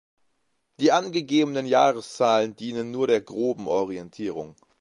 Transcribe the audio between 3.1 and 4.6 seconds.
groben Orientierung.